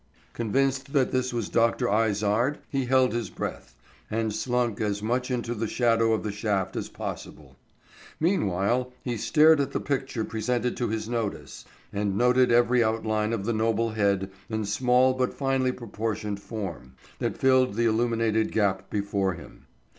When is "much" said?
5.03-5.29